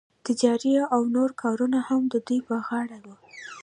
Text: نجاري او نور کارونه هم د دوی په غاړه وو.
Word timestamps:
نجاري 0.25 0.71
او 0.93 1.01
نور 1.15 1.29
کارونه 1.41 1.79
هم 1.87 2.01
د 2.13 2.15
دوی 2.27 2.39
په 2.47 2.55
غاړه 2.67 2.97
وو. 3.05 3.15